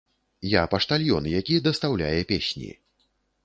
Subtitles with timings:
[0.53, 2.69] Я паштальён, які дастаўляе песні.